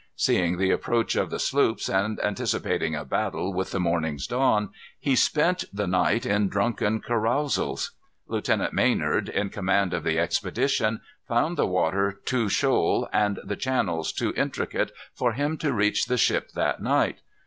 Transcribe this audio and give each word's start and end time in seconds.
Seeing 0.15 0.57
the 0.57 0.71
approach 0.71 1.15
of 1.15 1.29
the 1.29 1.37
sloops, 1.37 1.87
and 1.87 2.19
anticipating 2.25 2.95
a 2.95 3.05
battle 3.05 3.53
with 3.53 3.69
the 3.69 3.79
morning's 3.79 4.25
dawn, 4.25 4.69
he 4.99 5.15
spent 5.15 5.63
the 5.71 5.85
night 5.85 6.25
in 6.25 6.49
drunken 6.49 7.01
carousals. 7.01 7.91
Lieutenant 8.27 8.73
Maynard, 8.73 9.29
in 9.29 9.51
command 9.51 9.93
of 9.93 10.03
the 10.03 10.17
expedition, 10.17 11.01
found 11.27 11.55
the 11.55 11.67
water 11.67 12.19
too 12.25 12.49
shoal 12.49 13.07
and 13.13 13.37
the 13.43 13.55
channel 13.55 14.03
too 14.03 14.33
intricate 14.35 14.91
for 15.13 15.33
him 15.33 15.55
to 15.59 15.71
reach 15.71 16.07
the 16.07 16.17
ship 16.17 16.53
that 16.53 16.81
night. 16.81 17.19